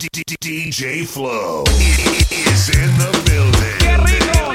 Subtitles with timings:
[0.00, 3.78] DJ Flow is in the building.
[3.80, 4.54] ¡Qué rico!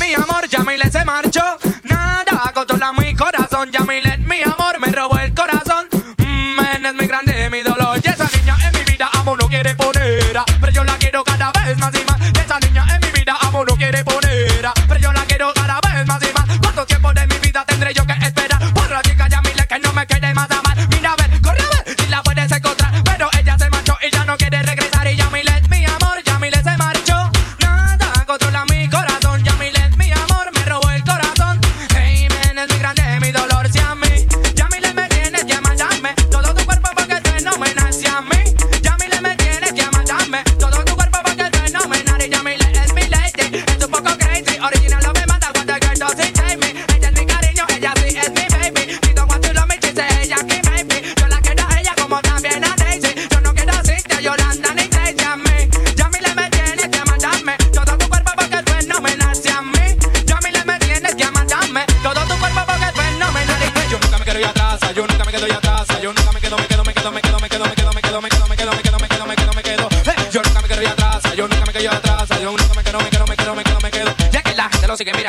[0.00, 1.58] Mi amor, Yamile se marchó.
[1.82, 3.70] Nada controla mi corazón.
[3.70, 5.86] Yamile, mi amor, me robó el corazón.
[6.16, 7.61] Mm, es mi grande, mi
[20.22, 20.61] demasiado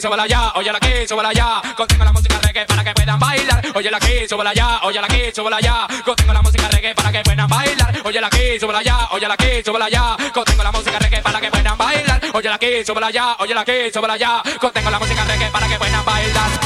[0.00, 1.62] Oye la aquí, súbela ya, oye la aquí, súbela ya.
[1.76, 3.66] Contengo la música reggae para que puedan bailar.
[3.74, 5.86] Oye la aquí, súbela ya, oye la aquí, súbela ya.
[6.04, 8.02] Contengo la música reggae para que puedan bailar.
[8.06, 10.16] Oye la aquí, súbela ya, oye la aquí, súbela ya.
[10.32, 12.20] Contengo la música reggae para que puedan bailar.
[12.32, 14.42] Oye la aquí, súbela ya, oye la aquí, súbela ya.
[14.58, 16.59] Contengo la música reggae para que puedan bailar.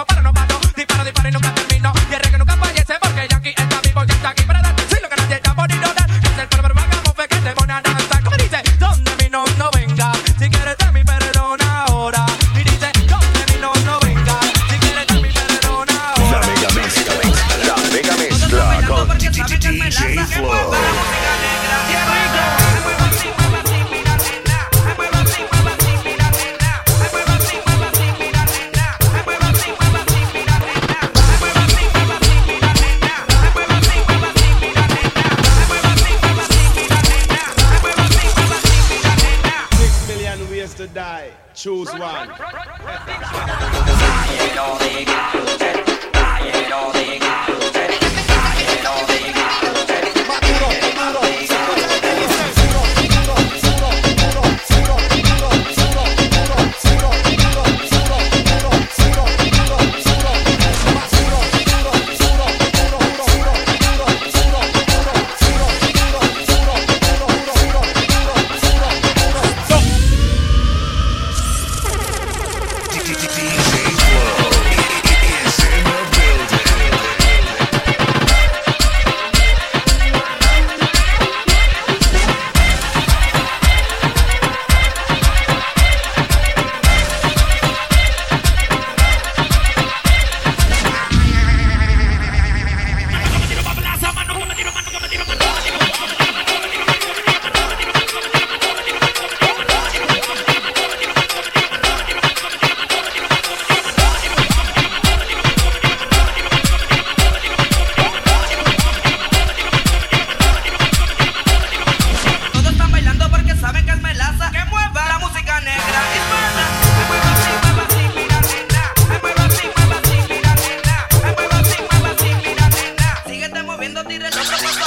[0.00, 0.29] No paro, no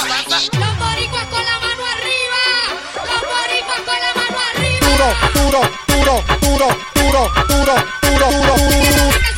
[0.06, 2.42] Los boricuas con la mano arriba.
[2.94, 4.84] Los boricuas con la mano arriba.
[4.84, 9.33] Duro, duro, duro, duro, duro, duro, duro, duro.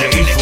[0.00, 0.39] seguir.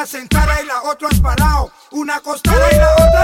[0.00, 1.70] Una sentada y la otra has parado.
[1.90, 3.22] Una acostada y la otra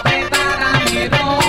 [0.00, 1.41] pepa para